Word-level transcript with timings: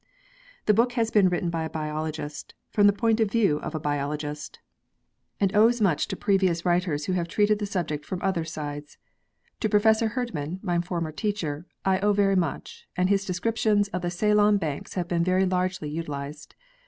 The 0.65 0.73
book 0.73 0.93
has 0.93 1.11
been 1.11 1.29
written 1.29 1.51
by 1.51 1.61
a 1.63 1.69
biologist, 1.69 2.55
from 2.71 2.87
the 2.87 2.91
point 2.91 3.19
of 3.19 3.29
view 3.29 3.59
of, 3.59 3.75
a 3.75 3.79
biologist, 3.79 4.57
vi 5.39 5.45
PREFACE 5.45 5.55
and 5.55 5.55
owes 5.55 5.79
much 5.79 6.07
to 6.07 6.15
previous 6.15 6.65
writers 6.65 7.05
who 7.05 7.13
have 7.13 7.27
treated 7.27 7.59
the 7.59 7.67
subject 7.67 8.03
from 8.03 8.19
other 8.23 8.43
sides. 8.43 8.97
To 9.59 9.69
Professor 9.69 10.07
Herd 10.07 10.33
man, 10.33 10.59
my 10.63 10.81
former 10.81 11.11
teacher, 11.11 11.67
I 11.85 11.99
owe 11.99 12.13
very 12.13 12.35
much, 12.35 12.87
and 12.97 13.09
his 13.09 13.25
descriptions 13.25 13.89
of 13.89 14.01
the 14.01 14.09
Ceylon 14.09 14.57
banks 14.57 14.95
have 14.95 15.07
been 15.07 15.23
very 15.23 15.45
largely 15.45 15.91
utilised. 15.91 16.55